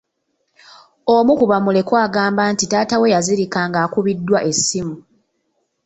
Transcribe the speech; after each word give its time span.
Omu 1.15 1.31
ku 1.39 1.45
bamulekwa 1.51 1.97
agamba 2.05 2.43
nti 2.51 2.65
taata 2.71 2.95
we 3.01 3.13
yazirika 3.13 3.59
ng'akubiddwa 3.69 4.39
essimu. 4.49 4.95